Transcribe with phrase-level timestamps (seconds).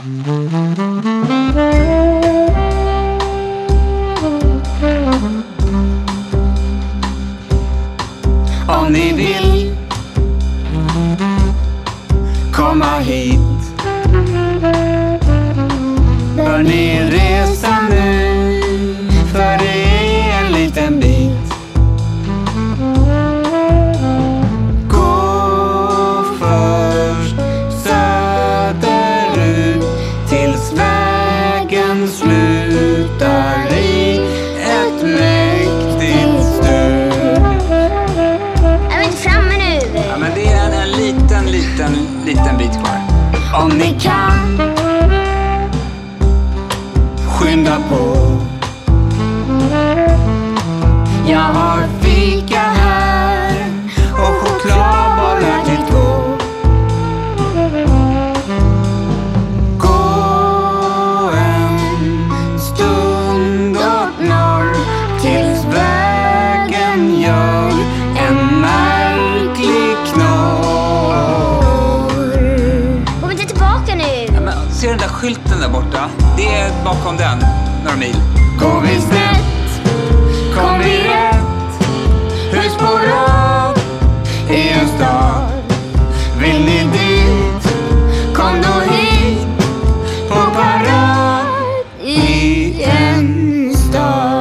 [0.00, 1.37] うん。
[75.68, 76.10] Där borta?
[76.36, 77.38] Det är bakom den,
[77.84, 78.16] några mil.
[78.60, 79.82] Går vi snett,
[80.54, 81.82] kom vi rätt.
[82.52, 83.78] Hus på rad
[84.50, 85.50] i en stad.
[86.40, 87.72] Vill ni dit,
[88.34, 89.46] kom då hit.
[90.28, 91.46] På parad
[92.04, 94.38] i en stad.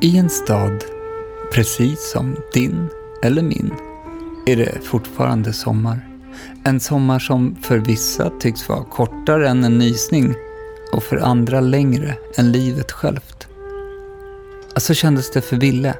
[0.00, 0.84] I en stad,
[1.52, 2.88] precis som din
[3.22, 3.72] eller min,
[4.46, 6.08] är det fortfarande sommar.
[6.64, 10.34] En sommar som för vissa tycks vara kortare än en nysning
[10.92, 13.46] och för andra längre än livet självt.
[14.76, 15.94] Så kändes det för Ville,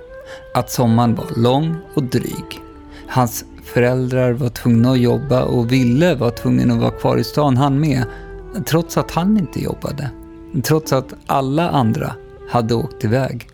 [0.55, 2.61] att sommaren var lång och dryg.
[3.09, 7.57] Hans föräldrar var tvungna att jobba och Ville var tvungen att vara kvar i stan
[7.57, 8.05] han med,
[8.67, 10.11] trots att han inte jobbade.
[10.63, 12.15] Trots att alla andra
[12.49, 13.52] hade åkt iväg.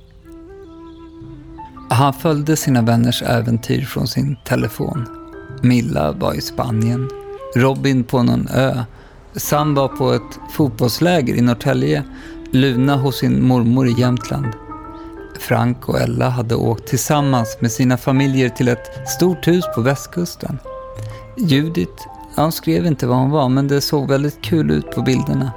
[1.91, 5.07] Han följde sina vänners äventyr från sin telefon.
[5.63, 7.11] Milla var i Spanien,
[7.55, 8.85] Robin på någon ö,
[9.37, 12.03] Sam var på ett fotbollsläger i Norrtälje,
[12.51, 14.47] Luna hos sin mormor i Jämtland.
[15.39, 20.59] Frank och Ella hade åkt tillsammans med sina familjer till ett stort hus på västkusten.
[21.37, 25.53] Judith, hon skrev inte var hon var, men det såg väldigt kul ut på bilderna.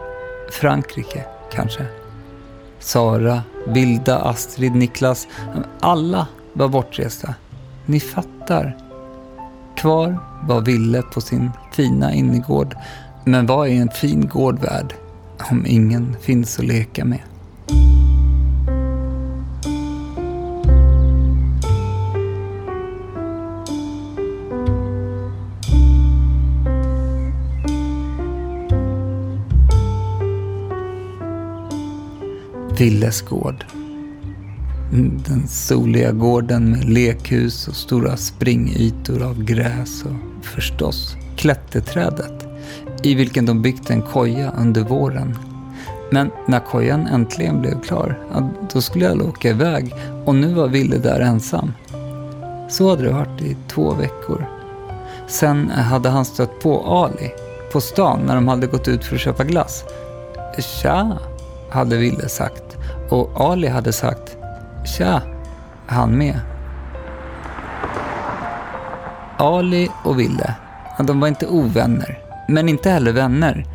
[0.52, 2.01] Frankrike, kanske.
[2.82, 5.28] Sara, Vilda, Astrid, Niklas.
[5.80, 7.36] Alla var bortresta.
[7.86, 8.78] Ni fattar.
[9.76, 12.76] Kvar var Ville på sin fina innergård.
[13.26, 14.94] Men vad är en fin gård värd
[15.52, 17.20] om ingen finns att leka med?
[32.82, 33.66] Villes gård.
[34.94, 42.48] Mm, den soliga gården med lekhus och stora springytor av gräs och förstås klätterträdet
[43.04, 45.38] i vilken de byggt en koja under våren.
[46.12, 50.68] Men när kojan äntligen blev klar, ja, då skulle jag åka iväg och nu var
[50.68, 51.72] Ville där ensam.
[52.70, 54.46] Så hade det varit i två veckor.
[55.28, 57.32] Sen hade han stött på Ali
[57.72, 59.84] på stan när de hade gått ut för att köpa glass.
[60.82, 61.18] Tja,
[61.70, 62.71] hade Ville sagt.
[63.12, 64.38] Och Ali hade sagt
[64.86, 65.22] Tja,
[65.88, 66.40] han med.
[69.38, 70.56] Ali och Ville,
[71.08, 73.66] de var inte ovänner, men inte heller vänner.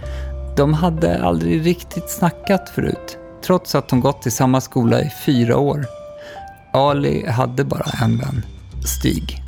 [0.56, 5.56] De hade aldrig riktigt snackat förut, trots att de gått i samma skola i fyra
[5.56, 5.86] år.
[6.72, 8.44] Ali hade bara en vän,
[8.84, 9.42] Stig.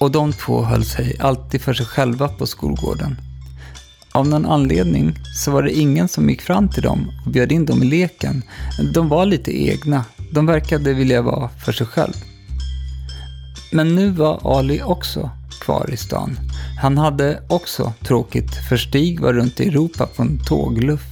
[0.00, 3.16] Och de två höll sig alltid för sig själva på skolgården.
[4.18, 7.66] Av någon anledning så var det ingen som gick fram till dem och bjöd in
[7.66, 8.42] dem i leken.
[8.94, 10.04] De var lite egna.
[10.32, 12.12] De verkade vilja vara för sig själv.
[13.72, 15.30] Men nu var Ali också
[15.60, 16.38] kvar i stan.
[16.82, 21.06] Han hade också tråkigt för Stig var runt i Europa på en tågluff.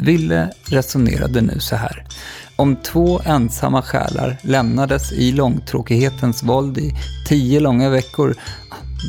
[0.00, 2.06] Ville resonerade nu så här.
[2.56, 6.92] Om två ensamma själar lämnades i långtråkighetens våld i
[7.28, 8.34] tio långa veckor,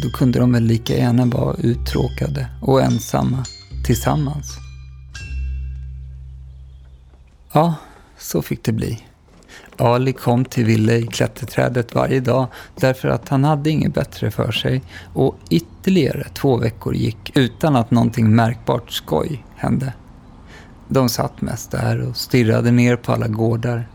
[0.03, 3.45] då kunde de väl lika gärna vara uttråkade och ensamma
[3.85, 4.57] tillsammans.
[7.53, 7.75] Ja,
[8.17, 9.05] så fick det bli.
[9.77, 14.51] Ali kom till Ville i klätterträdet varje dag därför att han hade inget bättre för
[14.51, 14.81] sig
[15.13, 19.93] och ytterligare två veckor gick utan att någonting märkbart skoj hände.
[20.88, 23.88] De satt mest där och stirrade ner på alla gårdar.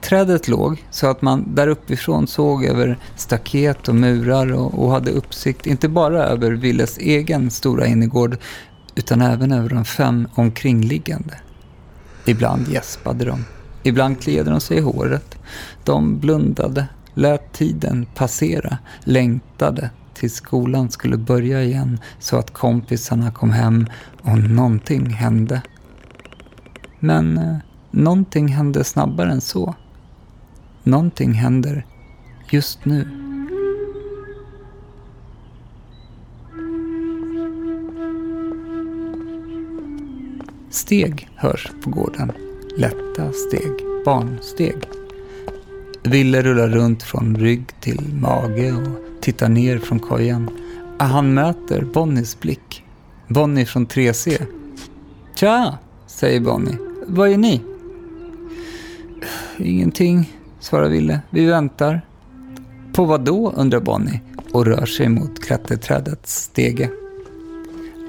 [0.00, 5.10] Trädet låg så att man där uppifrån såg över staket och murar och, och hade
[5.10, 8.36] uppsikt inte bara över Villes egen stora innergård
[8.94, 11.34] utan även över de fem omkringliggande.
[12.26, 13.44] Ibland gäspade de,
[13.82, 15.38] ibland kliade de sig i håret.
[15.84, 23.50] De blundade, lät tiden passera, längtade tills skolan skulle börja igen så att kompisarna kom
[23.50, 23.86] hem
[24.22, 25.62] och någonting hände.
[26.98, 27.56] Men eh,
[27.90, 29.74] någonting hände snabbare än så.
[30.90, 31.86] Någonting händer
[32.50, 33.08] just nu.
[40.70, 42.32] Steg hörs på gården.
[42.76, 43.72] Lätta steg,
[44.04, 44.74] barnsteg.
[46.02, 50.50] Ville rullar runt från rygg till mage och tittar ner från kojan.
[50.98, 52.84] Han möter Bonnies blick.
[53.28, 54.46] Bonnie från 3C.
[55.34, 56.76] Tja, säger Bonnie.
[57.06, 57.60] Vad är ni?
[59.58, 61.20] Ingenting, svarar Ville.
[61.30, 62.00] Vi väntar.
[62.92, 64.20] På vad då, undrar Bonnie
[64.52, 66.90] och rör sig mot klätterträdets stege.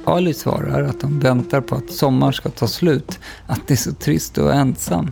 [0.05, 3.91] Ali svarar att de väntar på att sommaren ska ta slut, att det är så
[3.91, 5.11] trist och ensam.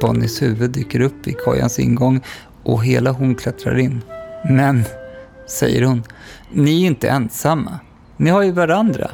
[0.00, 2.20] Bonnies huvud dyker upp i kojans ingång
[2.62, 4.00] och hela hon klättrar in.
[4.48, 4.84] Men,
[5.46, 6.02] säger hon,
[6.52, 7.78] ni är inte ensamma.
[8.16, 9.10] Ni har ju varandra.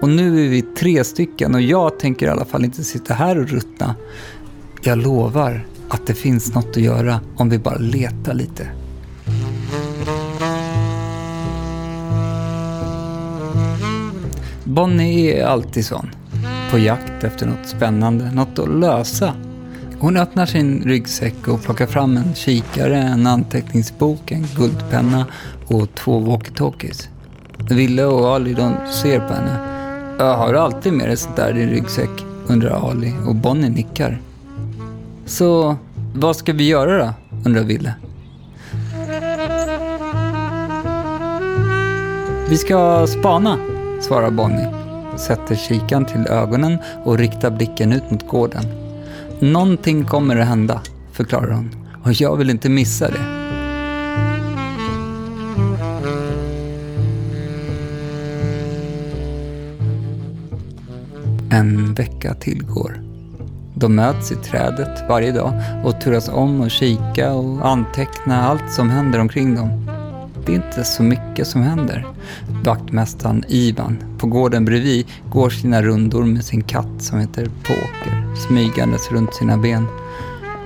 [0.00, 3.38] Och nu är vi tre stycken och jag tänker i alla fall inte sitta här
[3.38, 3.94] och ruttna.
[4.82, 8.68] Jag lovar att det finns något att göra om vi bara letar lite.
[14.64, 16.10] Bonnie är alltid sån.
[16.70, 19.32] På jakt efter något spännande, något att lösa.
[19.98, 25.26] Hon öppnar sin ryggsäck och plockar fram en kikare, en anteckningsbok, en guldpenna
[25.66, 27.08] och två walkie-talkies.
[27.70, 29.58] Ville och Ali de ser på henne.
[30.18, 32.10] Jag har du alltid med dig sånt där i din ryggsäck?
[32.48, 34.20] undrar Ali och Bonnie nickar.
[35.26, 35.76] Så
[36.14, 37.14] vad ska vi göra då?
[37.44, 37.94] undrar Ville.
[42.48, 43.58] Vi ska spana,
[44.00, 44.68] svarar Bonnie.
[45.16, 48.64] Sätter kikan till ögonen och riktar blicken ut mot gården.
[49.38, 50.80] Någonting kommer att hända,
[51.12, 51.70] förklarar hon.
[52.02, 53.46] Och jag vill inte missa det.
[61.50, 63.05] En vecka tillgår.
[63.78, 65.52] De möts i trädet varje dag
[65.84, 69.68] och turas om och kika och anteckna allt som händer omkring dem.
[70.46, 72.06] Det är inte så mycket som händer.
[72.64, 79.12] Vaktmästaren Ivan på gården bredvid går sina rundor med sin katt som heter Poker, smygandes
[79.12, 79.86] runt sina ben.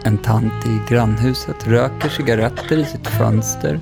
[0.04, 3.80] En tant i grannhuset röker cigaretter i sitt fönster.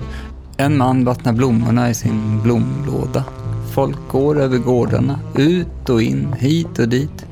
[0.56, 3.25] En man vattnar blommorna i sin blomlåda.
[3.75, 7.26] Folk går över gårdarna, ut och in, hit och dit.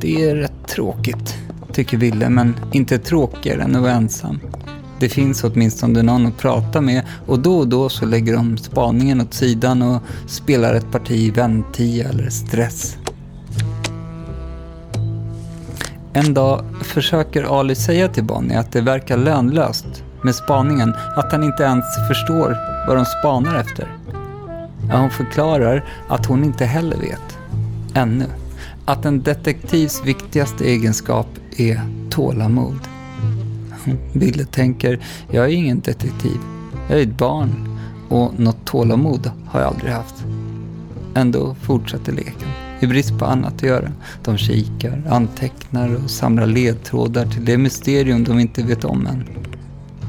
[0.00, 1.36] Det är rätt tråkigt,
[1.72, 4.40] tycker Ville, men inte tråkigare än att vara ensam.
[5.00, 9.20] Det finns åtminstone någon att prata med och då och då så lägger de spaningen
[9.20, 12.96] åt sidan och spelar ett parti väntia eller stress.
[16.12, 21.42] En dag försöker Ali säga till Bonnie att det verkar lönlöst med spaningen, att han
[21.42, 22.56] inte ens förstår
[22.86, 23.96] vad de spanar efter.
[24.88, 27.38] Ja, hon förklarar att hon inte heller vet,
[27.94, 28.26] ännu,
[28.86, 31.80] att en detektivs viktigaste egenskap är
[32.10, 32.78] tålamod.
[34.12, 35.00] Ville tänker,
[35.30, 36.38] jag är ingen detektiv.
[36.88, 37.78] Jag är ett barn
[38.08, 40.24] och något tålamod har jag aldrig haft.
[41.14, 42.48] Ändå fortsätter leken,
[42.80, 43.92] i brist på annat att göra.
[44.24, 49.24] De kikar, antecknar och samlar ledtrådar till det mysterium de inte vet om än.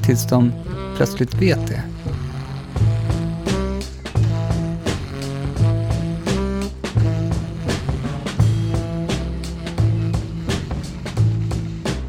[0.04, 0.52] Tills de
[0.96, 1.82] plötsligt vet det.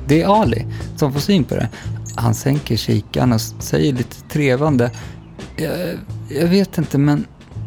[0.09, 1.69] Det är Ali som får syn på det.
[2.15, 4.91] Han sänker kikaren och säger lite trevande.
[5.55, 5.77] Jag,
[6.29, 7.25] jag vet inte, men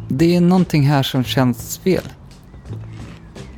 [0.09, 2.03] det är någonting här som känns fel.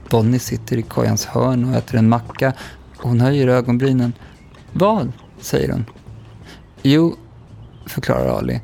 [0.09, 2.53] Bonnie sitter i kojans hörn och äter en macka
[2.97, 4.13] och hon höjer ögonbrynen.
[4.73, 5.11] Vad?
[5.41, 5.85] säger hon.
[6.81, 7.15] Jo,
[7.87, 8.61] förklarar Ali.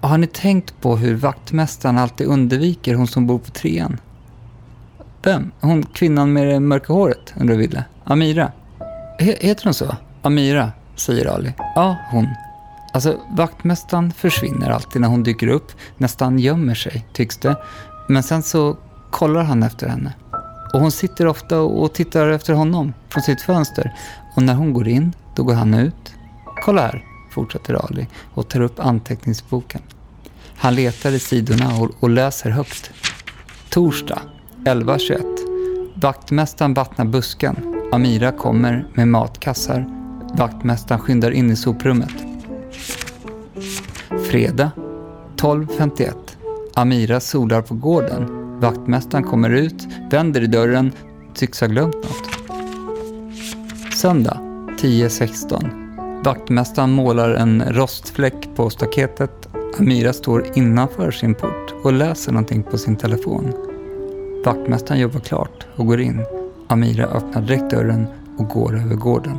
[0.00, 4.00] Har ni tänkt på hur vaktmästaren alltid undviker hon som bor på trean?
[5.22, 5.52] Vem?
[5.60, 7.84] Hon kvinnan med det mörka håret, undrar Ville.
[8.04, 8.52] Amira.
[9.18, 9.96] Heter hon så?
[10.22, 11.52] Amira, säger Ali.
[11.74, 12.28] Ja, hon.
[12.92, 15.72] Alltså, vaktmästaren försvinner alltid när hon dyker upp.
[15.96, 17.56] Nästan gömmer sig, tycks det.
[18.08, 18.76] Men sen så
[19.10, 20.12] kollar han efter henne.
[20.72, 23.94] Och hon sitter ofta och tittar efter honom från sitt fönster.
[24.36, 26.14] Och när hon går in, då går han ut.
[26.62, 29.80] Kolla här, fortsätter Ali och tar upp anteckningsboken.
[30.56, 32.90] Han letar i sidorna och, och läser högt.
[33.68, 34.22] Torsdag
[34.64, 36.00] 11.21.
[36.00, 37.73] Vaktmästaren vattnar busken.
[37.94, 39.86] Amira kommer med matkassar.
[40.38, 42.12] Vaktmästaren skyndar in i soprummet.
[44.30, 44.70] Fredag
[45.36, 46.12] 12.51.
[46.74, 48.26] Amira solar på gården.
[48.60, 50.92] Vaktmästaren kommer ut, vänder i dörren,
[51.34, 52.30] tycks ha glömt något.
[53.94, 54.38] Söndag
[54.80, 56.24] 10.16.
[56.24, 59.48] Vaktmästaren målar en rostfläck på staketet.
[59.78, 63.52] Amira står innanför sin port och läser någonting på sin telefon.
[64.44, 66.20] Vaktmästaren jobbar klart och går in.
[66.74, 68.06] Amira öppnar direkt dörren
[68.38, 69.38] och går över gården.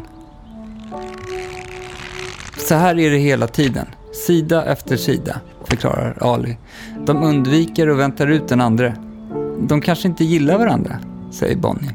[2.58, 3.86] Så här är det hela tiden.
[4.28, 6.58] Sida efter sida, förklarar Ali.
[7.06, 8.94] De undviker och väntar ut den andra.
[9.60, 11.00] De kanske inte gillar varandra,
[11.32, 11.92] säger Bonnie.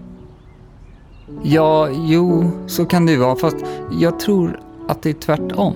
[1.42, 3.36] Ja, jo, så kan det ju vara.
[3.36, 3.56] Fast
[4.00, 5.74] jag tror att det är tvärtom.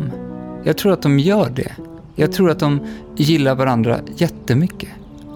[0.65, 1.73] Jag tror att de gör det.
[2.15, 2.81] Jag tror att de
[3.17, 4.91] gillar varandra jättemycket.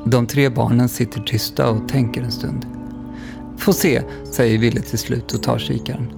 [0.05, 2.67] De tre barnen sitter tysta och tänker en stund.
[3.59, 6.13] Få se, säger Ville till slut och tar kikaren.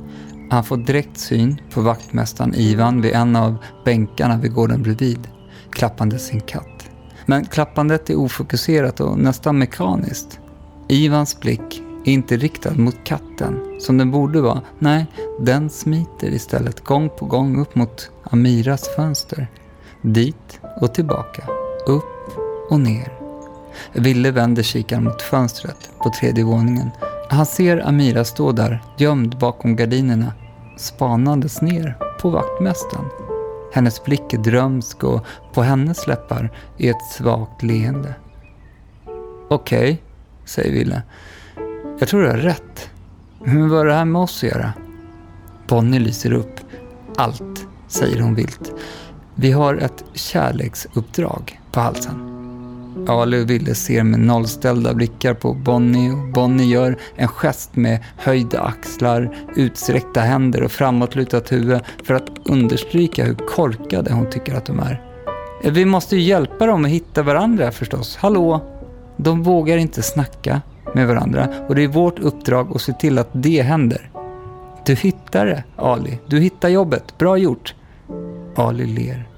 [0.50, 5.28] Han får direkt syn på vaktmästaren Ivan vid en av bänkarna vid gården bredvid,
[5.70, 6.90] klappande sin katt.
[7.26, 10.40] Men klappandet är ofokuserat och nästan mekaniskt.
[10.88, 14.62] Ivans blick är inte riktad mot katten, som den borde vara.
[14.78, 15.06] Nej,
[15.40, 19.48] den smiter istället gång på gång upp mot Amiras fönster.
[20.02, 21.44] Dit och tillbaka,
[21.86, 22.38] upp
[22.70, 23.12] och ner.
[23.92, 26.90] Ville vänder kikaren mot fönstret på tredje våningen.
[27.30, 30.32] Han ser Amira stå där, gömd bakom gardinerna,
[30.76, 33.04] spanandes ner på vaktmästaren.
[33.72, 38.14] Hennes blick är drömsk och på hennes läppar är ett svagt leende.
[39.48, 39.96] Okej, okay,
[40.44, 41.02] säger Ville.
[41.98, 42.90] Jag tror du har rätt.
[43.44, 44.72] Men vad har det här med oss att göra?
[45.68, 46.60] Bonnie lyser upp.
[47.16, 48.72] Allt, säger hon vilt.
[49.34, 52.29] Vi har ett kärleksuppdrag på halsen.
[53.08, 57.98] Ali och Ville ser med nollställda blickar på Bonnie och Bonnie gör en gest med
[58.16, 64.66] höjda axlar, utsträckta händer och framåtlutat huvud för att understryka hur korkade hon tycker att
[64.66, 65.02] de är.
[65.64, 68.16] Vi måste ju hjälpa dem att hitta varandra förstås.
[68.16, 68.60] Hallå?
[69.16, 70.62] De vågar inte snacka
[70.94, 74.10] med varandra och det är vårt uppdrag att se till att det händer.
[74.86, 76.18] Du hittar det, Ali.
[76.26, 77.18] Du hittar jobbet.
[77.18, 77.74] Bra gjort.
[78.56, 79.28] Ali ler.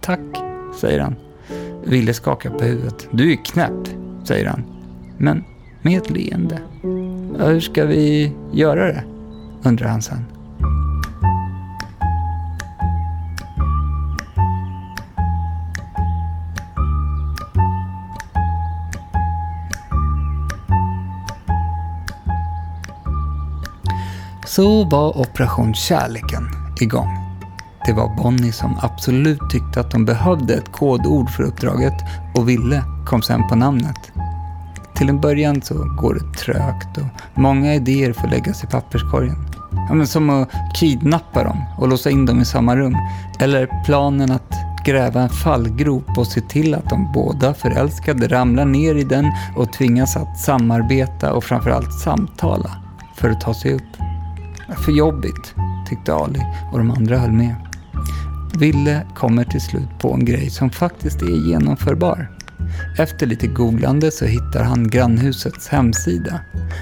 [0.00, 0.20] Tack,
[0.80, 1.14] säger han.
[1.86, 3.08] Ville skakar på huvudet.
[3.10, 3.88] Du är knäpp,
[4.24, 4.64] säger han.
[5.18, 5.44] Men
[5.82, 6.58] med ett leende.
[7.38, 9.04] Hur ska vi göra det?
[9.64, 10.24] undrar han sen.
[24.46, 26.48] Så var Operation Kärleken
[26.80, 27.25] igång.
[27.86, 31.94] Det var Bonnie som absolut tyckte att de behövde ett kodord för uppdraget
[32.34, 34.12] och Ville kom sen på namnet.
[34.96, 39.36] Till en början så går det trögt och många idéer får läggas i papperskorgen.
[39.72, 42.96] Ja, men som att kidnappa dem och låsa in dem i samma rum.
[43.40, 44.52] Eller planen att
[44.84, 49.72] gräva en fallgrop och se till att de båda förälskade ramlar ner i den och
[49.72, 52.70] tvingas att samarbeta och framförallt samtala
[53.16, 53.96] för att ta sig upp.
[54.84, 55.54] För jobbigt,
[55.88, 57.65] tyckte Ali och de andra höll med.
[58.58, 62.30] Ville kommer till slut på en grej som faktiskt är genomförbar.
[62.98, 66.40] Efter lite googlande så hittar han grannhusets hemsida.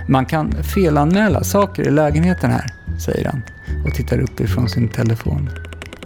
[0.08, 2.66] Man kan felanmäla saker i lägenheten här,
[2.98, 3.42] säger han
[3.86, 5.50] och tittar uppifrån sin telefon.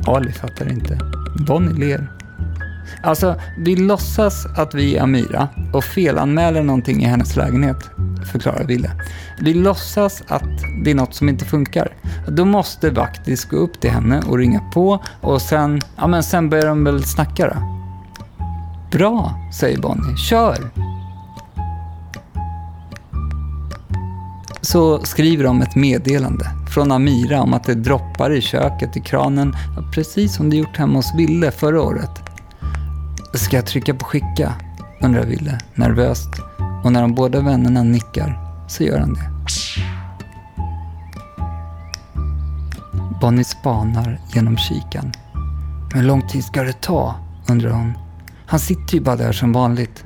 [0.07, 0.99] Ali fattar inte.
[1.47, 2.18] Bonnie ler.
[3.03, 7.91] Alltså, vi låtsas att vi är Amira och felanmäler någonting i hennes lägenhet,
[8.33, 8.91] förklarar Ville.
[9.41, 10.43] Vi låtsas att
[10.85, 11.89] det är något som inte funkar.
[12.29, 16.51] Då måste Vaktis gå upp till henne och ringa på och sen, ja men sen
[16.51, 17.79] börjar de väl snacka då.
[18.93, 20.17] Bra, säger Bonnie.
[20.17, 20.59] Kör!
[24.61, 29.55] Så skriver de ett meddelande från Amira om att det droppar i köket i kranen,
[29.95, 32.28] precis som det gjort hemma hos Ville förra året.
[33.35, 34.55] Ska jag trycka på skicka?
[35.01, 36.29] undrar Ville nervöst
[36.85, 39.31] och när de båda vännerna nickar så gör han det.
[43.21, 45.13] Bonnie spanar genom kikan.
[45.95, 47.15] Hur lång tid ska det ta?
[47.49, 47.93] undrar hon.
[48.47, 50.05] Han sitter ju bara där som vanligt.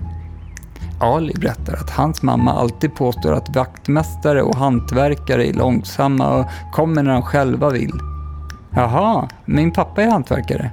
[1.01, 7.03] Ali berättar att hans mamma alltid påstår att vaktmästare och hantverkare är långsamma och kommer
[7.03, 8.01] när de själva vill.
[8.71, 10.71] Jaha, min pappa är hantverkare,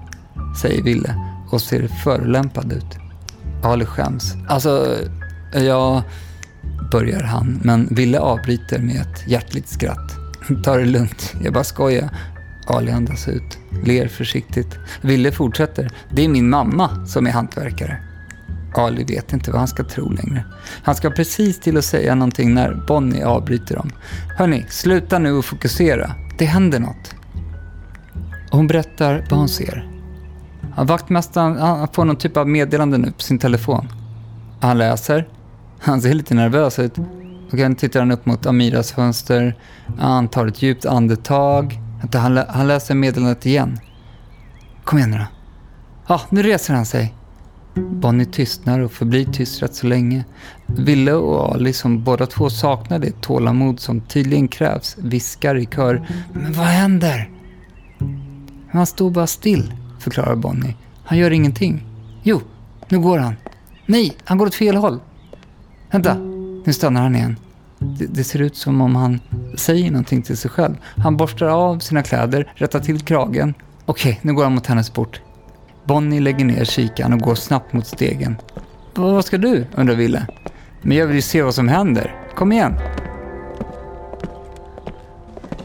[0.62, 2.98] säger Ville och ser förolämpad ut.
[3.64, 4.36] Ali skäms.
[4.48, 4.98] Alltså,
[5.54, 6.02] jag...
[6.92, 10.16] börjar han, men Ville avbryter med ett hjärtligt skratt.
[10.64, 12.10] Ta det lugnt, jag bara skojar.
[12.68, 14.78] Ali andas ut, ler försiktigt.
[15.02, 15.92] Ville fortsätter.
[16.12, 17.98] Det är min mamma som är hantverkare.
[18.76, 20.44] Ali vet inte vad han ska tro längre.
[20.84, 23.92] Han ska precis till att säga någonting när Bonnie avbryter dem.
[24.38, 26.16] Hörni, sluta nu och fokusera.
[26.38, 27.16] Det händer något.
[28.52, 29.99] Hon berättar vad hon ser.
[30.78, 33.88] Ja, vaktmästaren han får någon typ av meddelande nu på sin telefon.
[34.62, 35.28] Han läser.
[35.80, 36.98] Han ser lite nervös ut.
[37.52, 39.56] Och sen tittar han upp mot Amiras fönster.
[40.00, 41.80] Han tar ett djupt andetag.
[42.14, 43.80] Han, lä han läser meddelandet igen.
[44.84, 45.26] Kom igen nu då.
[46.08, 47.14] Ja, nu reser han sig.
[47.76, 50.26] Bonnie tystnar och förblir tyst rätt så länge.
[50.66, 56.08] Ville och Ali, som båda två saknar det tålamod som tydligen krävs, viskar i kör.
[56.34, 57.30] Men vad händer?
[58.72, 60.76] Han står bara still, förklarar Bonnie.
[61.04, 61.84] Han gör ingenting.
[62.24, 62.42] Jo,
[62.88, 63.36] nu går han.
[63.86, 65.00] Nej, han går åt fel håll.
[65.92, 66.16] Vänta,
[66.66, 67.36] nu stannar han igen.
[67.80, 69.20] Det, det, ser ut som om han
[69.58, 70.76] säger någonting till sig själv.
[70.98, 73.54] Han borstar av sina kläder, rättar till kragen.
[73.86, 75.22] Okej, nu går han mot hennes port.
[75.86, 78.38] Bonnie lägger ner kikaren och går snabbt mot stegen.
[78.96, 79.66] Vad ska du?
[79.76, 80.28] undrar Ville.
[80.82, 82.16] Men jag vill ju se vad som händer.
[82.36, 82.74] Kom igen!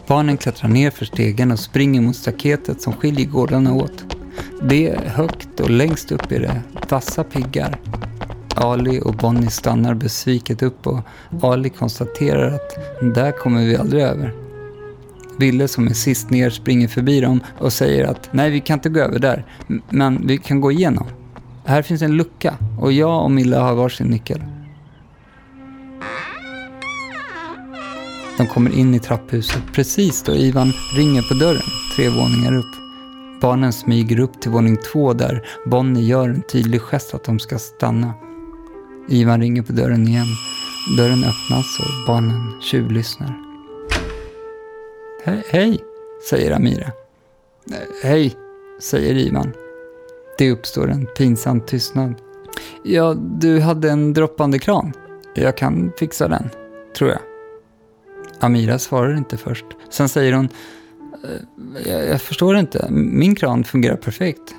[0.07, 4.14] Barnen klättrar ner för stegen och springer mot staketet som skiljer gårdarna åt.
[4.63, 7.81] Det är högt och längst upp är det vassa piggar.
[8.57, 11.01] Ali och Bonnie stannar besviket upp och
[11.43, 12.77] Ali konstaterar att
[13.15, 14.33] där kommer vi aldrig över.
[15.39, 18.89] Ville som är sist ner springer förbi dem och säger att nej, vi kan inte
[18.89, 19.45] gå över där,
[19.91, 21.07] men vi kan gå igenom.
[21.65, 24.41] Här finns en lucka och jag och Milla har varsin nyckel.
[28.39, 31.63] De kommer in i trapphuset precis då Ivan ringer på dörren,
[31.97, 32.84] tre våningar upp.
[33.45, 37.59] Barnen smyger upp till våning två där Bonnie gör en tydlig gest att de ska
[37.59, 38.15] stanna.
[39.09, 40.27] Ivan ringer på dörren igen.
[40.97, 43.39] Dörren öppnas och barnen tjuvlyssnar.
[45.25, 45.81] He hej,
[46.31, 46.91] säger Amira.
[48.03, 48.37] Hej,
[48.81, 49.53] säger Ivan.
[50.39, 52.15] Det uppstår en pinsam tystnad.
[52.83, 54.93] Ja, du hade en droppande kran.
[55.35, 56.51] Jag kan fixa den,
[56.97, 57.21] tror jag.
[58.41, 59.67] Amira svarar inte först.
[59.91, 60.49] Sen säger hon,
[61.25, 64.55] Eh, jag, jag förstår inte, min kran fungerar perfekt.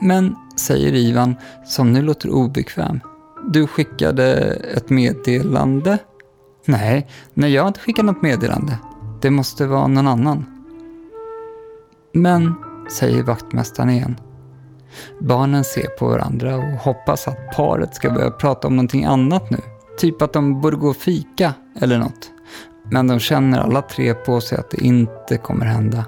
[0.00, 1.34] Men, säger Ivan,
[1.66, 3.00] som nu låter obekväm.
[3.48, 4.34] Du skickade
[4.76, 5.98] ett meddelande?
[6.64, 8.78] Nej, nej jag har inte skickat något meddelande.
[9.22, 10.44] Det måste vara någon annan.
[12.12, 12.54] Men,
[12.90, 14.16] säger vaktmästaren igen.
[15.20, 19.58] Barnen ser på varandra och hoppas att paret ska börja prata om någonting annat nu.
[19.98, 22.30] Typ att de borde gå och fika eller något.
[22.90, 26.04] Men de känner alla tre på sig att det inte kommer hända.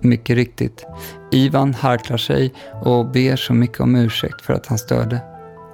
[0.00, 0.86] Mycket riktigt.
[1.30, 5.20] Ivan harklar sig och ber så mycket om ursäkt för att han störde.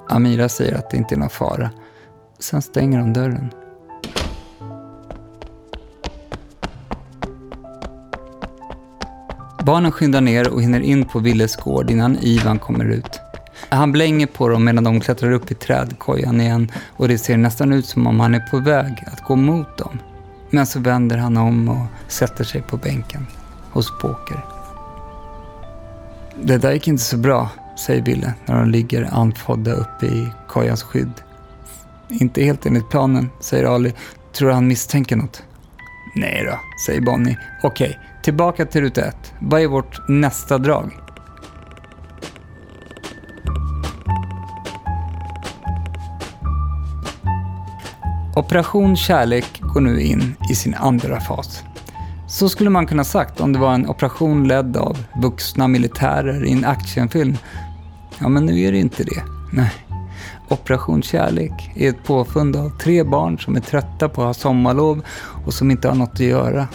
[0.09, 1.71] Amira säger att det inte är någon fara.
[2.39, 3.51] Sen stänger de dörren.
[9.65, 13.21] Barnen skyndar ner och hinner in på Villes gård innan Ivan kommer ut.
[13.69, 17.73] Han blänger på dem medan de klättrar upp i trädkojan igen och det ser nästan
[17.73, 19.99] ut som om han är på väg att gå mot dem.
[20.55, 23.27] Men så vänder han om och sätter sig på bänken
[23.71, 24.45] hos Poker.
[26.43, 27.49] Det där gick inte så bra,
[27.87, 31.13] säger Ville när de ligger andfådda uppe i kojans skydd.
[32.09, 33.95] Inte helt enligt planen, säger Ali.
[34.33, 35.43] Tror du han misstänker något?
[36.17, 37.39] Nej då, säger Bonnie.
[37.63, 39.33] Okej, tillbaka till ruta ett.
[39.39, 40.99] Vad är vårt nästa drag?
[48.37, 51.63] Operation Kärlek går nu in i sin andra fas.
[52.29, 56.53] Så skulle man kunna sagt om det var en operation ledd av vuxna militärer i
[56.53, 57.37] en actionfilm.
[58.19, 59.23] Ja, men nu är det inte det.
[59.53, 59.73] Nej.
[60.49, 65.03] Operation Kärlek är ett påfund av tre barn som är trötta på att ha sommarlov
[65.47, 66.69] och som inte har något att göra.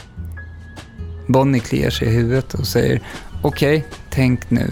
[1.28, 3.02] Bonnie kliar sig i huvudet och säger
[3.42, 4.70] Okej, okay, tänk nu.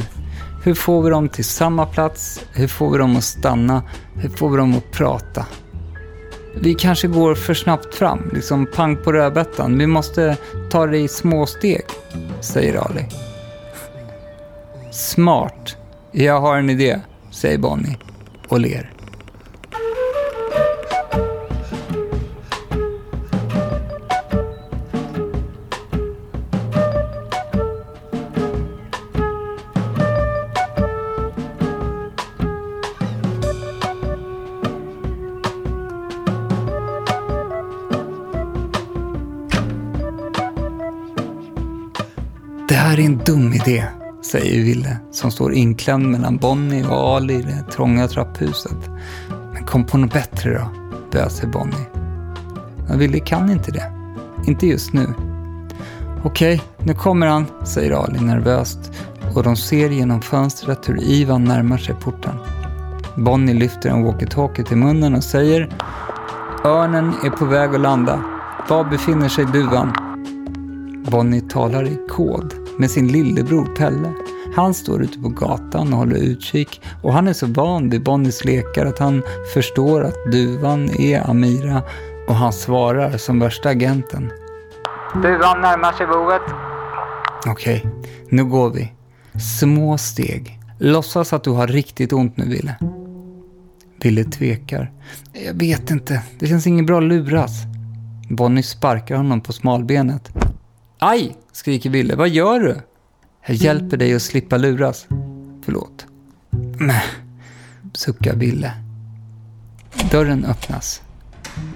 [0.64, 2.42] Hur får vi dem till samma plats?
[2.54, 3.84] Hur får vi dem att stanna?
[4.16, 5.46] Hur får vi dem att prata?
[6.62, 9.78] Vi kanske går för snabbt fram, liksom pang på rödbetan.
[9.78, 10.38] Vi måste
[10.72, 11.86] ta det i små steg,
[12.42, 13.06] säger Ali.
[14.92, 15.78] Smart.
[16.12, 17.00] Jag har en idé,
[17.32, 17.98] säger Bonnie
[18.48, 18.95] och ler.
[42.96, 43.86] Här är en dum idé,
[44.32, 48.90] säger Ville som står inklämd mellan Bonnie och Ali i det trånga trapphuset.
[49.54, 50.66] Men kom på något bättre då,
[51.12, 51.86] böser Bonnie.
[52.88, 53.92] Men Ville kan inte det.
[54.48, 55.14] Inte just nu.
[56.24, 58.92] Okej, nu kommer han, säger Ali nervöst
[59.36, 62.36] och de ser genom fönstret hur Ivan närmar sig porten.
[63.16, 65.70] Bonnie lyfter en walkie-talkie till munnen och säger
[66.66, 68.24] Örnen är på väg att landa.
[68.70, 69.94] Var befinner sig duvan?
[71.12, 74.14] Bonnie talar i kod med sin lillebror Pelle.
[74.56, 78.46] Han står ute på gatan och håller utkik och han är så van vid Bonnies
[78.46, 81.82] lekar att han förstår att duvan är Amira
[82.28, 84.32] och han svarar som värsta agenten.
[85.14, 86.42] Duvan närmar sig boet.
[87.48, 87.86] Okej,
[88.30, 88.92] nu går vi.
[89.60, 90.60] Små steg.
[90.80, 92.76] Låtsas att du har riktigt ont nu, Ville.
[94.02, 94.92] Ville tvekar.
[95.46, 97.52] Jag vet inte, det känns inget bra att luras.
[98.30, 100.32] Bonnie sparkar honom på smalbenet.
[101.00, 101.36] Aj!
[101.52, 102.16] skriker Ville.
[102.16, 102.82] Vad gör du?
[103.46, 105.08] Jag hjälper dig att slippa luras.
[105.62, 106.06] Förlåt.
[106.80, 107.04] Mäh,
[107.94, 108.72] suckar Ville.
[110.12, 111.02] Dörren öppnas.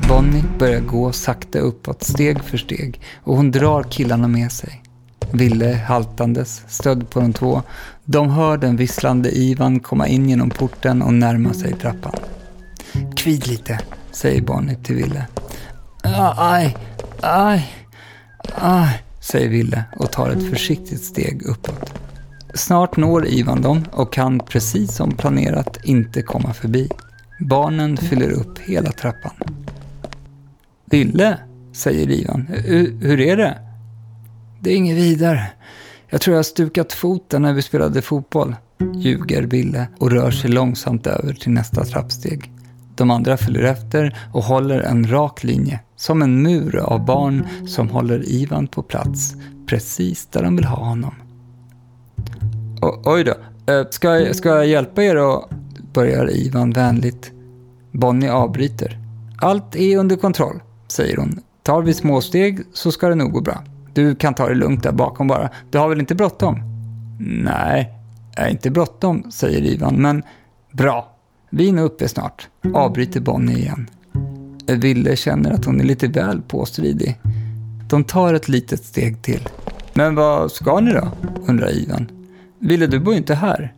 [0.08, 4.84] Bonnie börjar gå sakta uppåt, steg för steg, och hon drar killarna med sig.
[5.32, 7.62] Ville haltandes, stödd på de två.
[8.06, 12.16] De hör den visslande Ivan komma in genom porten och närma sig trappan.
[13.16, 13.80] Kvid lite,
[14.12, 15.28] säger Bonnie till Ville.
[16.04, 16.78] Ah, aj,
[17.22, 17.74] aj,
[18.56, 21.94] aj, säger Ville och tar ett försiktigt steg uppåt.
[22.54, 26.90] Snart når Ivan dem och kan precis som planerat inte komma förbi.
[27.40, 29.34] Barnen fyller upp hela trappan.
[30.86, 31.38] Ville,
[31.74, 32.48] säger Ivan.
[33.02, 33.58] Hur är det?
[34.62, 35.48] Det är inget vidare.
[36.10, 38.56] Jag tror jag har stukat foten när vi spelade fotboll,
[38.96, 42.52] ljuger Ville och rör sig långsamt över till nästa trappsteg.
[42.96, 47.90] De andra följer efter och håller en rak linje, som en mur av barn som
[47.90, 49.36] håller Ivan på plats,
[49.66, 51.16] precis där de vill ha honom.
[52.82, 53.34] O oj då,
[53.74, 55.50] eh, ska jag, ska jag hjälpa er och...
[55.94, 57.32] börjar Ivan vänligt.
[57.92, 58.98] Bonnie avbryter.
[59.42, 61.40] Allt är under kontroll, säger hon.
[61.64, 63.64] Tar vi små steg så ska det nog gå bra.
[63.94, 65.50] Du kan ta det lugnt där bakom bara.
[65.70, 66.62] Du har väl inte bråttom?
[67.44, 67.94] Nej,
[68.36, 70.24] jag är inte bråttom, säger Ivan, men
[70.72, 71.16] bra.
[71.50, 73.90] Vi är nog uppe snart, avbryter Bonnie igen.
[74.76, 77.20] Ville känner att hon är lite väl påstridig.
[77.90, 79.48] De tar ett litet steg till.
[79.94, 81.12] Men vad ska ni då?
[81.48, 82.12] undrar Ivan.
[82.60, 83.74] Ville, du bor ju inte här.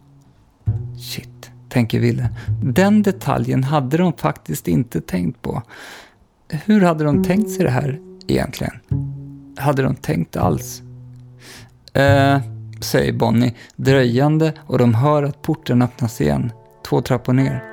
[0.99, 2.29] Shit, tänker Ville.
[2.63, 5.63] Den detaljen hade de faktiskt inte tänkt på.
[6.49, 8.73] Hur hade de tänkt sig det här egentligen?
[9.57, 10.81] Hade de tänkt alls?
[11.93, 12.41] Eh,
[12.81, 16.51] säger Bonnie dröjande och de hör att porten öppnas igen,
[16.89, 17.63] två trappor ner.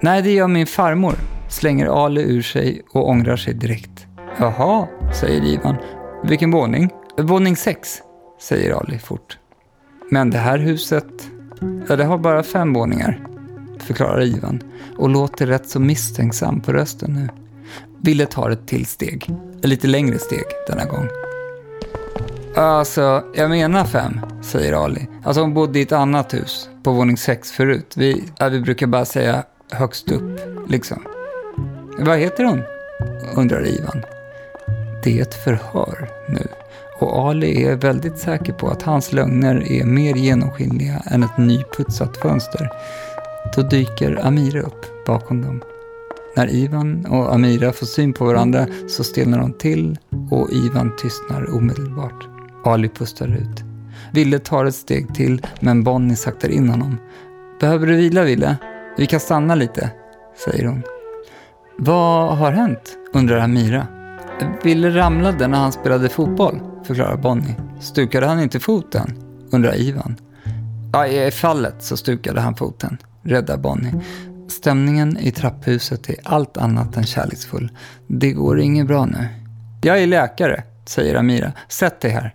[0.00, 1.14] Nej, det gör min farmor,
[1.52, 4.06] slänger Ali ur sig och ångrar sig direkt.
[4.38, 4.88] Jaha,
[5.20, 5.76] säger Ivan.
[6.24, 6.90] Vilken våning?
[7.18, 8.02] Våning sex,
[8.40, 9.38] säger Ali fort.
[10.10, 11.30] Men det här huset,
[11.88, 13.26] ja det har bara fem våningar,
[13.78, 14.62] förklarar Ivan
[14.98, 17.28] och låter rätt så misstänksam på rösten nu.
[18.00, 19.30] Ville tar ett till steg.
[19.58, 21.08] Ett lite längre steg denna gång.
[22.56, 25.08] Alltså, jag menar fem, säger Ali.
[25.24, 27.94] Alltså hon bodde i ett annat hus, på våning sex förut.
[27.96, 31.02] Vi, ja, vi brukar bara säga högst upp, liksom.
[31.98, 32.62] Vad heter hon?
[33.36, 34.04] undrar Ivan.
[35.04, 36.48] Det är ett förhör nu.
[37.00, 42.16] Och Ali är väldigt säker på att hans lögner är mer genomskinliga än ett nyputsat
[42.16, 42.70] fönster.
[43.56, 45.62] Då dyker Amira upp bakom dem.
[46.36, 49.98] När Ivan och Amira får syn på varandra så stelnar de till
[50.30, 52.28] och Ivan tystnar omedelbart.
[52.64, 53.64] Ali pustar ut.
[54.12, 56.96] Ville tar ett steg till, men Bonnie saktar in honom.
[57.60, 58.56] Behöver du vila, Ville?
[58.96, 59.90] Vi kan stanna lite,
[60.44, 60.82] säger hon.
[61.78, 62.98] Vad har hänt?
[63.12, 63.86] undrar Amira.
[64.62, 67.56] Ville ramlade när han spelade fotboll, förklarar Bonnie.
[67.80, 69.18] Stukade han inte foten?
[69.50, 70.16] undrar Ivan.
[70.92, 73.92] Ja, i fallet så stukade han foten, räddar Bonnie.
[74.48, 77.70] Stämningen i trapphuset är allt annat än kärleksfull.
[78.06, 79.28] Det går inget bra nu.
[79.82, 81.52] Jag är läkare, säger Amira.
[81.68, 82.34] Sätt dig här.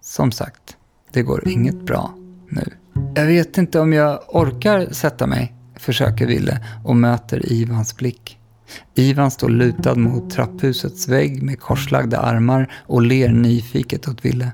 [0.00, 0.76] Som sagt,
[1.12, 2.14] det går inget bra
[2.48, 2.72] nu.
[3.14, 8.38] Jag vet inte om jag orkar sätta mig, försöker Ville och möter Ivans blick.
[8.94, 14.52] Ivan står lutad mot trapphusets vägg med korslagda armar och ler nyfiket åt Ville.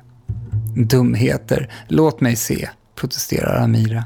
[0.76, 4.04] Dumheter, låt mig se, protesterar Amira.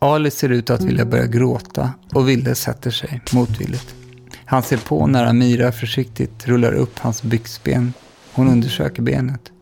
[0.00, 3.94] Ali ser ut att vilja börja gråta och Ville sätter sig motvilligt.
[4.44, 7.92] Han ser på när Amira försiktigt rullar upp hans byxben.
[8.32, 9.52] Hon undersöker benet.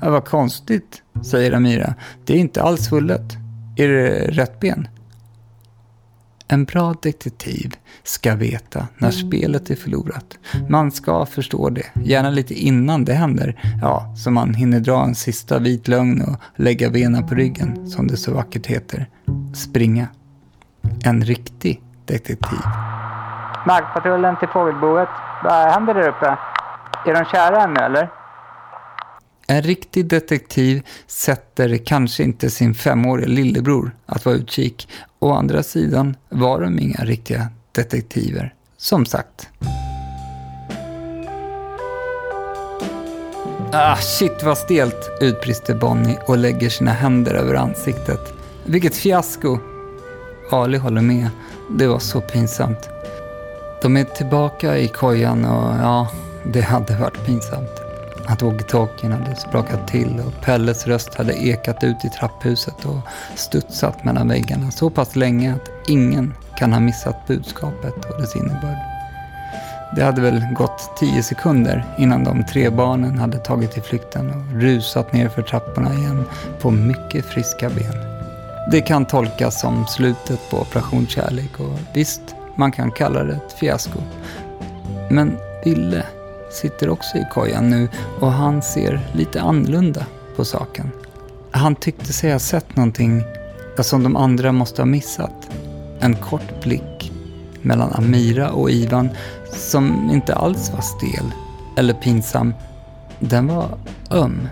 [0.00, 1.94] Ja, vad konstigt, säger Amira.
[2.24, 3.36] Det är inte alls svullet.
[3.76, 4.88] Är det rätt ben?
[6.50, 10.38] En bra detektiv ska veta när spelet är förlorat.
[10.68, 13.60] Man ska förstå det, gärna lite innan det händer.
[13.82, 18.06] Ja, så man hinner dra en sista vit lögn och lägga benen på ryggen, som
[18.06, 19.06] det så vackert heter.
[19.54, 20.06] Springa.
[21.04, 22.58] En riktig detektiv.
[23.66, 25.08] Markpatrullen till fågelboet.
[25.44, 26.38] Vad händer där uppe?
[27.06, 28.17] Är de kära ännu eller?
[29.50, 34.88] En riktig detektiv sätter kanske inte sin femåriga lillebror att vara utkik.
[35.18, 39.48] Å andra sidan var de inga riktiga detektiver, som sagt.
[43.72, 48.34] Ah, shit vad stelt, utbrister Bonnie och lägger sina händer över ansiktet.
[48.64, 49.58] Vilket fiasko!
[50.50, 51.28] Ali håller med.
[51.70, 52.88] Det var så pinsamt.
[53.82, 56.08] De är tillbaka i kojan och ja,
[56.52, 57.77] det hade varit pinsamt.
[58.28, 62.98] Att walkie-talkien hade sprakat till och Pelles röst hade ekat ut i trapphuset och
[63.34, 68.78] studsat mellan väggarna så pass länge att ingen kan ha missat budskapet och dess innebörd.
[69.96, 74.62] Det hade väl gått tio sekunder innan de tre barnen hade tagit till flykten och
[74.62, 76.24] rusat ner för trapporna igen
[76.60, 77.94] på mycket friska ben.
[78.70, 82.22] Det kan tolkas som slutet på Operation Kärlek och visst,
[82.54, 83.98] man kan kalla det ett fiasko.
[85.10, 86.04] Men Ville
[86.50, 87.88] sitter också i kojan nu
[88.20, 90.06] och han ser lite annorlunda
[90.36, 90.90] på saken.
[91.50, 93.22] Han tyckte sig ha sett någonting
[93.82, 95.48] som de andra måste ha missat.
[96.00, 97.12] En kort blick
[97.62, 99.08] mellan Amira och Ivan
[99.52, 101.32] som inte alls var stel
[101.76, 102.54] eller pinsam.
[103.18, 103.78] Den var
[104.10, 104.48] öm.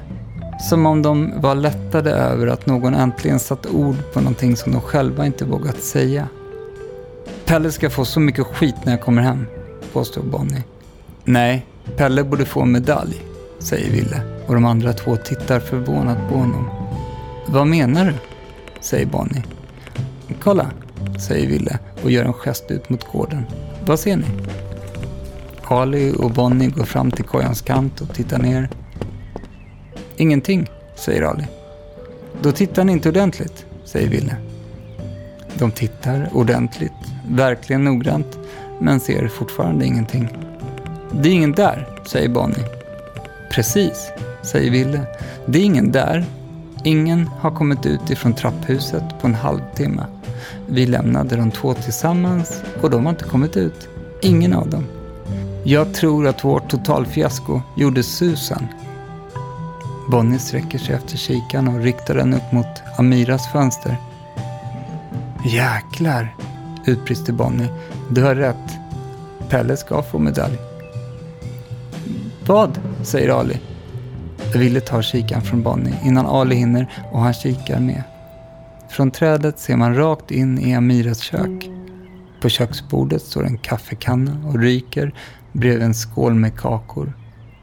[0.60, 4.80] Som om de var lättade över att någon äntligen satt ord på någonting som de
[4.80, 6.28] själva inte vågat säga.
[7.44, 9.46] Pelle ska få så mycket skit när jag kommer hem,
[9.92, 10.64] påstår Bonnie.
[11.24, 13.22] Nej, Pelle borde få en medalj,
[13.58, 16.68] säger Ville och de andra två tittar förvånat på honom.
[17.46, 18.14] Vad menar du?
[18.80, 19.44] säger Bonnie.
[20.40, 20.70] Kolla,
[21.18, 23.46] säger Ville och gör en gest ut mot gården.
[23.86, 24.24] Vad ser ni?
[25.64, 28.68] Ali och Bonnie går fram till kojans kant och tittar ner.
[30.16, 31.44] Ingenting, säger Ali.
[32.42, 34.36] Då tittar ni inte ordentligt, säger Ville.
[35.54, 36.92] De tittar ordentligt,
[37.28, 38.38] verkligen noggrant,
[38.80, 40.28] men ser fortfarande ingenting.
[41.12, 42.64] Det är ingen där, säger Bonnie.
[43.50, 45.00] Precis, säger Ville.
[45.46, 46.24] Det är ingen där.
[46.84, 50.06] Ingen har kommit ut ifrån trapphuset på en halvtimme.
[50.66, 53.88] Vi lämnade de två tillsammans och de har inte kommit ut.
[54.22, 54.84] Ingen av dem.
[55.64, 58.66] Jag tror att vårt totalfiasko gjorde susen.
[60.10, 62.66] Bonnie sträcker sig efter kikan och riktar den upp mot
[62.98, 63.96] Amiras fönster.
[65.44, 66.36] Jäklar,
[66.84, 67.68] utbrister Bonnie.
[68.10, 68.72] Du har rätt.
[69.48, 70.65] Pelle ska få medalj.
[72.46, 72.80] Vad?
[73.02, 73.60] säger Ali.
[74.54, 78.02] Ville tar kikan från Bonnie innan Ali hinner och han kikar med.
[78.90, 81.70] Från trädet ser man rakt in i Amiras kök.
[82.40, 85.14] På köksbordet står en kaffekanna och ryker
[85.52, 87.12] bredvid en skål med kakor.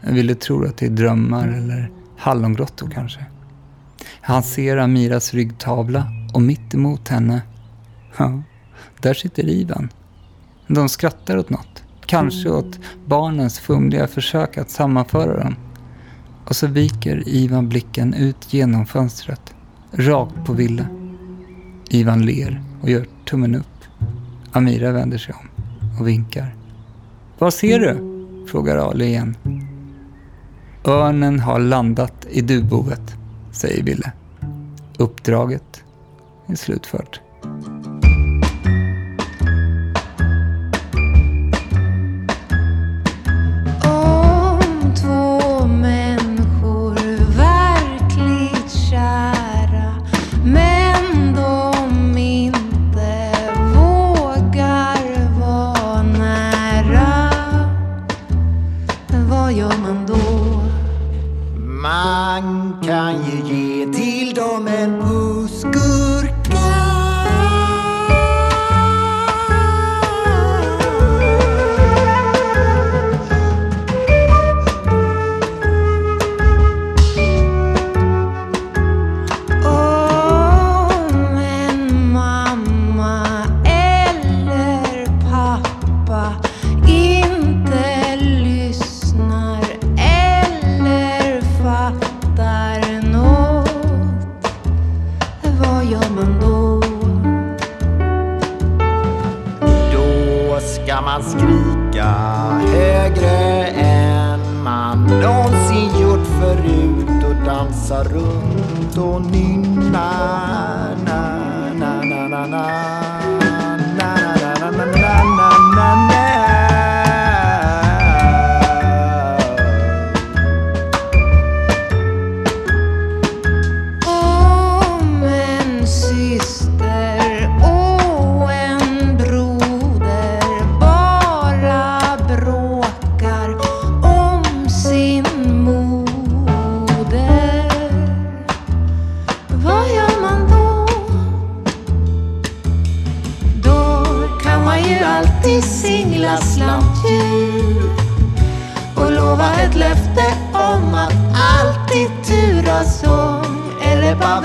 [0.01, 3.25] Ville tror att det är drömmar eller hallongrottor kanske.
[4.21, 7.41] Han ser Amiras ryggtavla och mitt emot henne,
[8.17, 8.41] ja,
[9.01, 9.89] där sitter Ivan.
[10.67, 11.82] De skrattar åt något.
[12.05, 15.55] Kanske åt barnens fumliga försök att sammanföra dem.
[16.45, 19.55] Och så viker Ivan blicken ut genom fönstret,
[19.91, 20.85] rakt på Ville.
[21.89, 23.65] Ivan ler och gör tummen upp.
[24.51, 25.49] Amira vänder sig om
[25.99, 26.55] och vinkar.
[27.39, 28.13] Vad ser du?
[28.47, 29.37] frågar Ali igen.
[30.85, 33.15] Örnen har landat i duvboet,
[33.51, 34.11] säger Ville.
[34.97, 35.83] Uppdraget
[36.47, 37.21] är slutfört.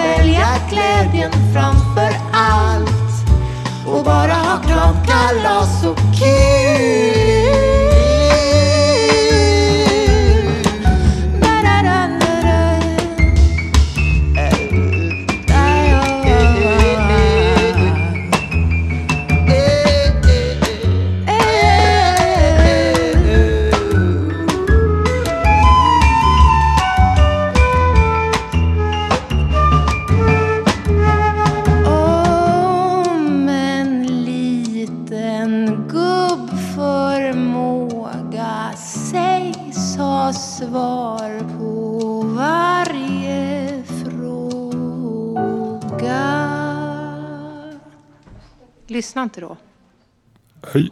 [0.09, 2.89] Välja glädjen framför allt
[3.87, 6.68] och bara ha glad kalas och kul.
[49.19, 49.57] Lyssna inte då.
[50.73, 50.91] Hej.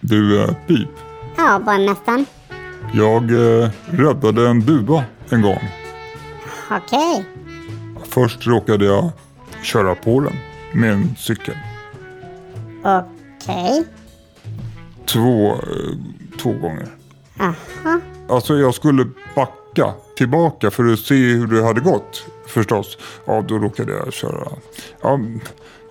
[0.00, 0.88] Du, äh, Pip.
[1.36, 2.26] Ja, borgmästaren.
[2.92, 5.68] Jag äh, räddade en duva en gång.
[6.70, 7.24] Okej.
[8.04, 9.10] Först råkade jag
[9.62, 10.32] köra på den
[10.80, 11.54] med en cykel.
[12.84, 13.84] Okej.
[15.06, 15.58] Två, eh,
[16.38, 16.88] två gånger.
[17.40, 18.00] Aha.
[18.28, 22.98] Alltså jag skulle backa tillbaka för att se hur det hade gått förstås.
[23.24, 24.48] Ja, då råkade jag köra.
[25.00, 25.20] Ja,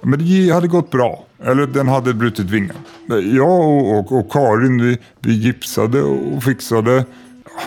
[0.04, 1.26] men det hade gått bra.
[1.44, 2.76] Eller den hade brutit vingen.
[3.36, 7.06] Jag och, och, och Karin vi, vi gipsade och fixade.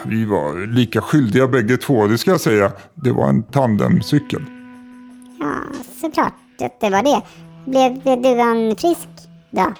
[0.04, 2.72] Vi var lika skyldiga bägge två, det ska jag säga.
[2.94, 4.42] Det var en tandemcykel.
[5.40, 5.54] Ja,
[6.00, 6.34] såklart.
[6.58, 7.22] Det, det var det.
[7.70, 9.08] Blev, blev duvan frisk
[9.50, 9.72] då?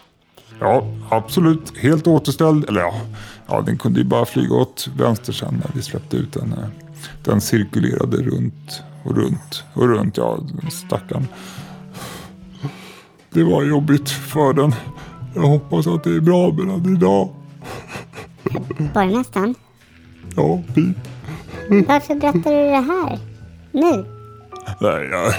[0.61, 1.79] Ja, absolut.
[1.79, 2.69] Helt återställd.
[2.69, 2.95] Eller ja,
[3.47, 6.55] ja, den kunde ju bara flyga åt vänster sen när vi släppte ut den.
[7.25, 10.17] Den cirkulerade runt och runt och runt.
[10.17, 10.39] Ja,
[10.71, 11.27] stackarn.
[13.37, 14.75] Det var jobbigt för den.
[15.35, 17.29] Jag hoppas att det är bra med den idag.
[18.95, 19.55] Borgmästaren,
[20.37, 20.97] Ja, pip.
[21.89, 23.19] varför berättar du det här?
[23.73, 24.05] Nu?
[24.81, 25.33] Nej, jag,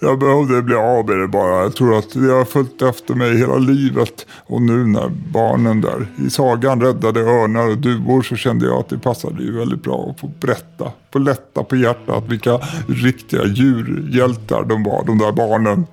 [0.00, 1.62] jag behövde bli av med det bara.
[1.62, 4.26] Jag tror att det har följt efter mig hela livet.
[4.46, 8.88] Och nu när barnen där i sagan räddade örnar och duvor så kände jag att
[8.88, 10.92] det passade ju väldigt bra att få berätta.
[11.12, 15.86] Få lätta på hjärtat vilka riktiga djurhjältar de var, de där barnen.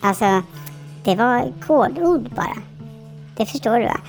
[0.00, 0.42] Alltså,
[1.04, 2.56] det var kodord bara.
[3.36, 4.00] Det förstår du va?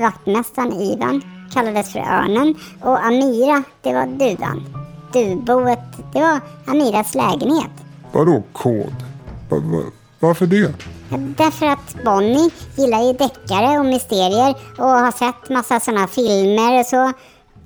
[0.00, 4.66] Vaktmästaren Ivan kallades för örnen och Amira, det var duvan.
[5.12, 5.78] Duvboet,
[6.12, 7.70] det var Amiras lägenhet.
[8.12, 8.94] Vadå kod?
[9.50, 9.82] Va, va,
[10.20, 10.74] varför det?
[11.36, 16.86] Därför att Bonnie gillar ju deckare och mysterier och har sett massa sådana filmer och
[16.86, 17.12] så.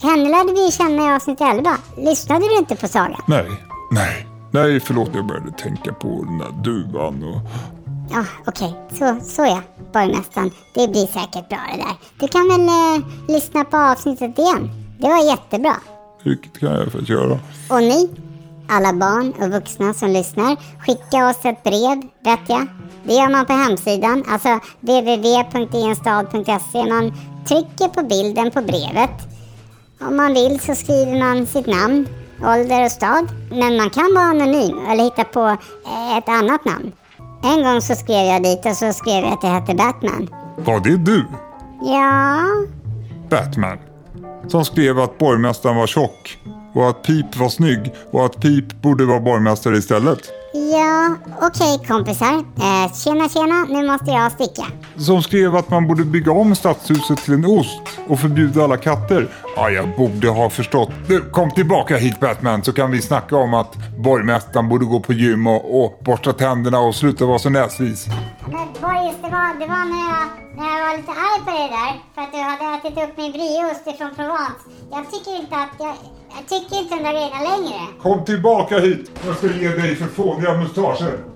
[0.03, 1.77] Henne lärde vi känna i avsnitt 11.
[1.97, 3.21] Lyssnade du inte på sagan?
[3.29, 3.47] Nej,
[3.91, 7.41] nej, nej förlåt jag började tänka på den där duvan och
[8.11, 8.75] Ja, okej.
[8.91, 9.61] Så, så ja,
[9.93, 10.51] borgmästaren.
[10.75, 11.95] Det blir säkert bra det där.
[12.21, 14.71] Du kan väl eh, lyssna på avsnittet igen.
[15.01, 15.75] Det var jättebra.
[16.23, 17.39] vilket kan jag för göra?
[17.71, 18.11] Och ni,
[18.69, 22.67] alla barn och vuxna som lyssnar, skicka oss ett brev, vet jag.
[23.05, 26.85] Det gör man på hemsidan, alltså www.ienstad.se.
[26.93, 27.13] Man
[27.47, 29.11] trycker på bilden på brevet.
[30.01, 32.09] Om man vill så skriver man sitt namn,
[32.45, 33.29] ålder och stad.
[33.51, 35.47] Men man kan vara anonym eller hitta på
[35.87, 36.93] eh, ett annat namn.
[37.45, 40.29] En gång så skrev jag dit och så skrev jag att jag hette Batman.
[40.57, 41.25] Var det du?
[41.83, 42.47] Ja,
[43.31, 43.79] Batman.
[44.49, 46.39] Som skrev att borgmästaren var tjock
[46.75, 50.19] och att Pip var snygg och att Pip borde vara borgmästare istället.
[50.53, 52.35] Ja, okej kompisar.
[52.35, 54.63] Eh, tjena tjena, nu måste jag sticka.
[54.97, 59.29] Som skrev att man borde bygga om stadshuset till en ost och förbjuda alla katter.
[59.57, 60.91] Ja, jag borde ha förstått.
[61.09, 65.13] Du, kom tillbaka hit Batman så kan vi snacka om att borgmästaren borde gå på
[65.13, 68.07] gym och, och borsta tänderna och sluta vara så näsvis.
[68.07, 71.69] Men Boris, det var, det var när, jag, när jag var lite arg på dig
[71.69, 74.63] där för att du hade ätit upp min brieost ifrån Provence.
[74.91, 75.95] Jag tycker inte att jag,
[76.37, 77.81] jag tycker inte de där grejerna längre.
[78.03, 79.11] Kom tillbaka hit.
[79.27, 81.32] Jag ska ge dig för fåniga mustascher.